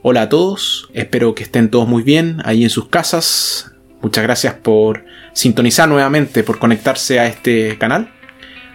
[0.00, 3.72] Hola a todos, espero que estén todos muy bien ahí en sus casas.
[4.00, 8.08] Muchas gracias por sintonizar nuevamente, por conectarse a este canal.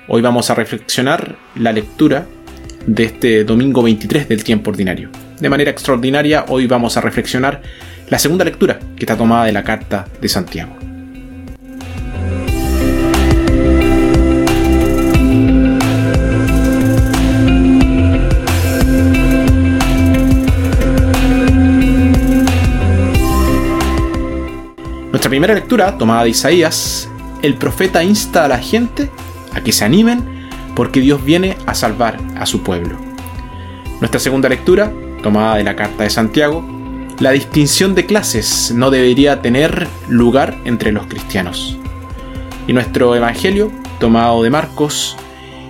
[0.10, 2.26] Hoy vamos a reflexionar la lectura
[2.86, 5.12] de este domingo 23 del tiempo ordinario.
[5.40, 7.62] De manera extraordinaria, hoy vamos a reflexionar
[8.10, 10.76] la segunda lectura que está tomada de la carta de Santiago.
[25.24, 27.08] Nuestra primera lectura, tomada de Isaías,
[27.42, 29.10] el profeta insta a la gente
[29.54, 32.98] a que se animen porque Dios viene a salvar a su pueblo.
[34.02, 34.92] Nuestra segunda lectura,
[35.22, 36.62] tomada de la carta de Santiago,
[37.20, 41.78] la distinción de clases no debería tener lugar entre los cristianos.
[42.68, 45.16] Y nuestro Evangelio, tomado de Marcos,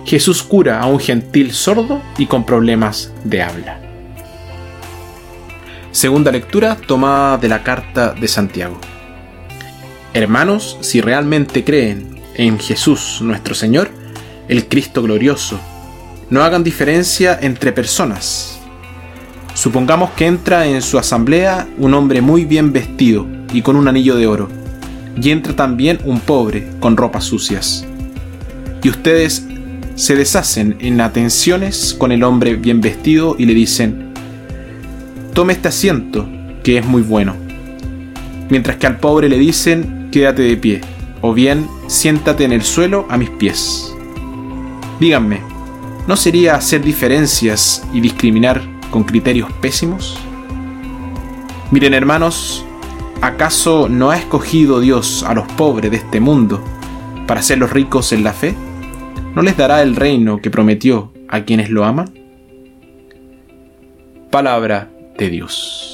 [0.04, 3.80] Jesús cura a un gentil sordo y con problemas de habla.
[5.92, 8.80] Segunda lectura tomada de la carta de Santiago.
[10.14, 13.90] Hermanos, si realmente creen en Jesús nuestro Señor,
[14.46, 15.58] el Cristo glorioso,
[16.30, 18.60] no hagan diferencia entre personas.
[19.54, 24.14] Supongamos que entra en su asamblea un hombre muy bien vestido y con un anillo
[24.14, 24.48] de oro,
[25.20, 27.84] y entra también un pobre con ropas sucias.
[28.84, 29.44] Y ustedes
[29.96, 34.12] se deshacen en atenciones con el hombre bien vestido y le dicen,
[35.32, 36.28] tome este asiento,
[36.62, 37.34] que es muy bueno.
[38.48, 40.80] Mientras que al pobre le dicen, quédate de pie,
[41.22, 43.92] o bien siéntate en el suelo a mis pies.
[45.00, 45.40] Díganme,
[46.06, 48.62] ¿no sería hacer diferencias y discriminar
[48.92, 50.16] con criterios pésimos?
[51.72, 52.64] Miren hermanos,
[53.22, 56.62] ¿acaso no ha escogido Dios a los pobres de este mundo
[57.26, 58.54] para hacerlos ricos en la fe?
[59.34, 62.14] ¿No les dará el reino que prometió a quienes lo aman?
[64.30, 65.93] Palabra de Dios.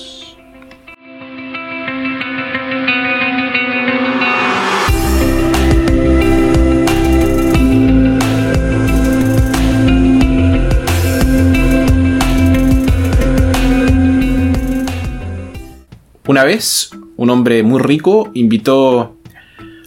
[16.40, 19.18] Una vez, un hombre muy rico invitó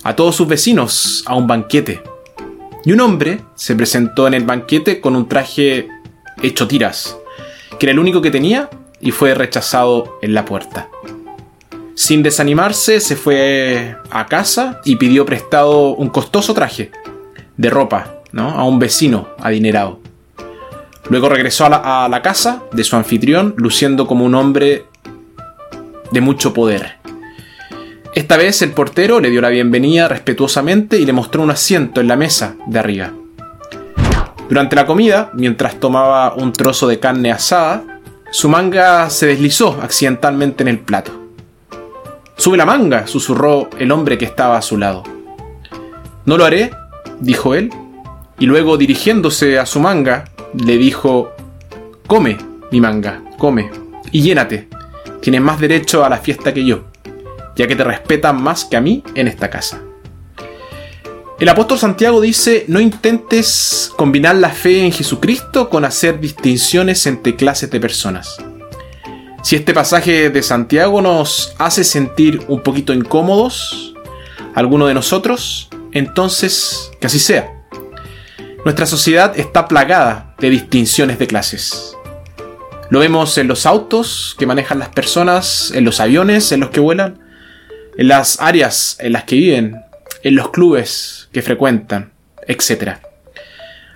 [0.03, 2.03] a todos sus vecinos a un banquete.
[2.85, 5.87] Y un hombre se presentó en el banquete con un traje
[6.43, 7.17] hecho tiras,
[7.79, 8.69] que era el único que tenía,
[9.01, 10.89] y fue rechazado en la puerta.
[11.95, 16.91] Sin desanimarse, se fue a casa y pidió prestado un costoso traje
[17.57, 18.51] de ropa ¿no?
[18.51, 20.01] a un vecino adinerado.
[21.09, 24.85] Luego regresó a la, a la casa de su anfitrión, luciendo como un hombre
[26.13, 26.97] de mucho poder.
[28.13, 32.07] Esta vez el portero le dio la bienvenida respetuosamente y le mostró un asiento en
[32.07, 33.11] la mesa de arriba.
[34.47, 37.83] Durante la comida, mientras tomaba un trozo de carne asada,
[38.29, 41.19] su manga se deslizó accidentalmente en el plato.
[42.37, 45.01] Sube la manga, susurró el hombre que estaba a su lado.
[46.25, 46.69] No lo haré,
[47.21, 47.71] dijo él,
[48.37, 51.31] y luego dirigiéndose a su manga, le dijo,
[52.05, 52.37] Come,
[52.71, 53.71] mi manga, come,
[54.11, 54.67] y llénate,
[55.23, 56.83] tienes más derecho a la fiesta que yo,
[57.55, 59.81] ya que te respetan más que a mí en esta casa.
[61.39, 67.37] El apóstol Santiago dice, no intentes combinar la fe en Jesucristo con hacer distinciones entre
[67.37, 68.35] clases de personas.
[69.43, 73.93] Si este pasaje de Santiago nos hace sentir un poquito incómodos,
[74.55, 77.63] alguno de nosotros, entonces que así sea.
[78.65, 81.95] Nuestra sociedad está plagada de distinciones de clases.
[82.93, 86.79] Lo vemos en los autos que manejan las personas, en los aviones en los que
[86.79, 87.17] vuelan,
[87.97, 89.77] en las áreas en las que viven,
[90.21, 92.11] en los clubes que frecuentan,
[92.47, 92.97] etc.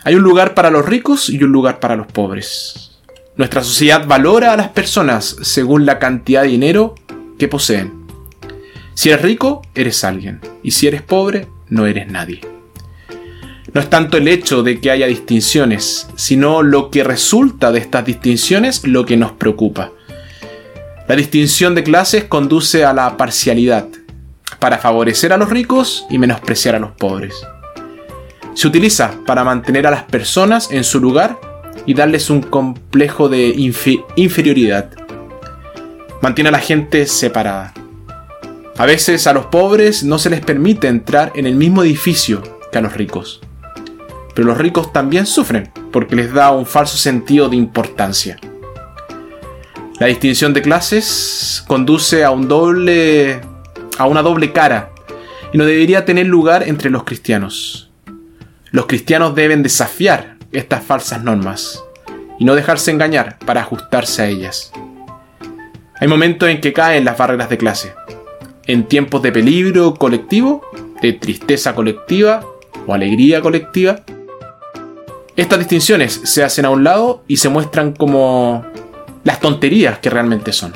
[0.03, 2.97] Hay un lugar para los ricos y un lugar para los pobres.
[3.35, 6.95] Nuestra sociedad valora a las personas según la cantidad de dinero
[7.37, 8.07] que poseen.
[8.95, 12.41] Si eres rico, eres alguien, y si eres pobre, no eres nadie.
[13.77, 18.03] No es tanto el hecho de que haya distinciones, sino lo que resulta de estas
[18.03, 19.91] distinciones lo que nos preocupa.
[21.07, 23.85] La distinción de clases conduce a la parcialidad,
[24.57, 27.35] para favorecer a los ricos y menospreciar a los pobres.
[28.55, 31.39] Se utiliza para mantener a las personas en su lugar
[31.85, 33.53] y darles un complejo de
[34.15, 34.89] inferioridad.
[36.23, 37.75] Mantiene a la gente separada.
[38.75, 42.41] A veces a los pobres no se les permite entrar en el mismo edificio
[42.71, 43.41] que a los ricos
[44.37, 48.37] pero los ricos también sufren porque les da un falso sentido de importancia.
[49.99, 53.41] La distinción de clases conduce a un doble
[53.97, 54.91] a una doble cara
[55.51, 57.89] y no debería tener lugar entre los cristianos.
[58.69, 61.83] Los cristianos deben desafiar estas falsas normas
[62.37, 64.71] y no dejarse engañar para ajustarse a ellas.
[65.99, 67.91] Hay momentos en que caen las barreras de clase.
[68.67, 70.61] En tiempos de peligro colectivo,
[71.01, 72.45] de tristeza colectiva
[72.85, 74.03] o alegría colectiva,
[75.37, 78.65] estas distinciones se hacen a un lado y se muestran como
[79.23, 80.73] las tonterías que realmente son.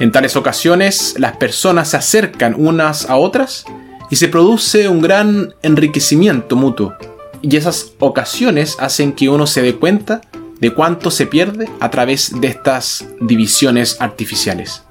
[0.00, 3.66] En tales ocasiones las personas se acercan unas a otras
[4.10, 6.94] y se produce un gran enriquecimiento mutuo.
[7.42, 10.22] Y esas ocasiones hacen que uno se dé cuenta
[10.58, 14.82] de cuánto se pierde a través de estas divisiones artificiales.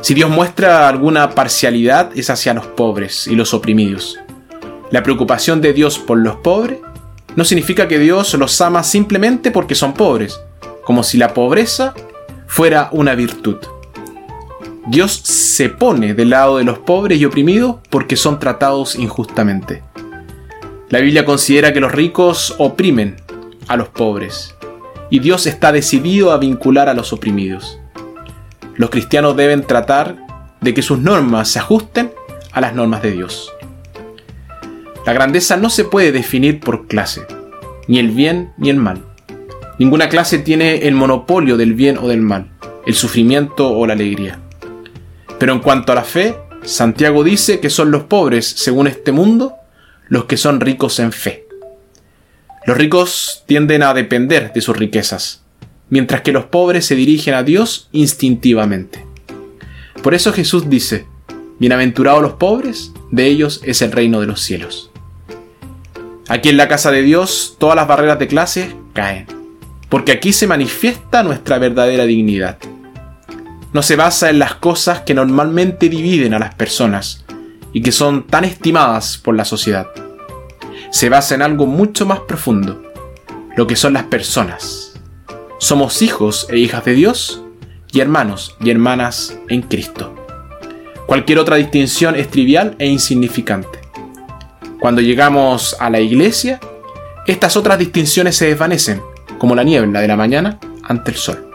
[0.00, 4.18] Si Dios muestra alguna parcialidad es hacia los pobres y los oprimidos.
[4.90, 6.78] La preocupación de Dios por los pobres
[7.36, 10.40] no significa que Dios los ama simplemente porque son pobres,
[10.84, 11.94] como si la pobreza
[12.46, 13.58] fuera una virtud.
[14.86, 19.82] Dios se pone del lado de los pobres y oprimidos porque son tratados injustamente.
[20.88, 23.16] La Biblia considera que los ricos oprimen
[23.66, 24.54] a los pobres
[25.10, 27.78] y Dios está decidido a vincular a los oprimidos.
[28.76, 30.16] Los cristianos deben tratar
[30.62, 32.10] de que sus normas se ajusten
[32.52, 33.52] a las normas de Dios.
[35.08, 37.22] La grandeza no se puede definir por clase,
[37.86, 39.06] ni el bien ni el mal.
[39.78, 42.50] Ninguna clase tiene el monopolio del bien o del mal,
[42.84, 44.38] el sufrimiento o la alegría.
[45.38, 49.54] Pero en cuanto a la fe, Santiago dice que son los pobres, según este mundo,
[50.08, 51.46] los que son ricos en fe.
[52.66, 55.42] Los ricos tienden a depender de sus riquezas,
[55.88, 59.06] mientras que los pobres se dirigen a Dios instintivamente.
[60.02, 61.06] Por eso Jesús dice,
[61.58, 64.87] Bienaventurados los pobres, de ellos es el reino de los cielos.
[66.28, 69.26] Aquí en la casa de Dios todas las barreras de clase caen,
[69.88, 72.58] porque aquí se manifiesta nuestra verdadera dignidad.
[73.72, 77.24] No se basa en las cosas que normalmente dividen a las personas
[77.72, 79.88] y que son tan estimadas por la sociedad
[80.90, 82.82] se basa en algo mucho más profundo,
[83.56, 84.94] lo que son las personas.
[85.58, 87.42] Somos hijos e hijas de Dios
[87.92, 90.14] y hermanos y hermanas en Cristo.
[91.06, 93.77] Cualquier otra distinción es trivial e insignificante.
[94.80, 96.60] Cuando llegamos a la iglesia,
[97.26, 99.02] estas otras distinciones se desvanecen,
[99.38, 101.47] como la niebla de la mañana ante el sol.